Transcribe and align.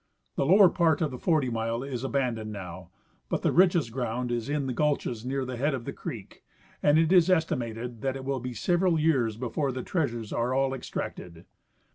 The 0.35 0.47
lower 0.47 0.67
part 0.67 0.99
of 1.01 1.11
the 1.11 1.19
Forty 1.19 1.51
Mile 1.51 1.83
is 1.83 2.03
abandoned 2.03 2.51
now, 2.51 2.89
but 3.29 3.43
the 3.43 3.51
richest 3.51 3.91
ground 3.91 4.31
is 4.31 4.49
in 4.49 4.65
the 4.65 4.73
gulches 4.73 5.23
near 5.23 5.45
the 5.45 5.57
head 5.57 5.75
of 5.75 5.85
the 5.85 5.93
creek, 5.93 6.43
and 6.81 6.97
it 6.97 7.11
is 7.11 7.29
estimated 7.29 8.01
that 8.01 8.15
it 8.15 8.25
will 8.25 8.39
be 8.39 8.55
several 8.55 8.99
years 8.99 9.37
before 9.37 9.71
their 9.71 9.83
treasured 9.83 10.33
are 10.33 10.55
all 10.55 10.73
extracted. 10.73 11.45